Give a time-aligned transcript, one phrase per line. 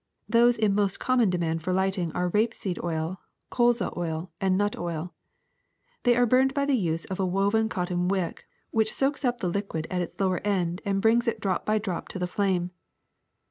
[0.27, 3.19] Those in most common demand for lighting are rape seed oil,
[3.51, 5.13] colza oil, and nut oil.
[6.01, 9.47] They are burned by the use of a woven cotton wick which soaks up the
[9.47, 12.71] liquid at its lower end and brings it drop by drop to the flame.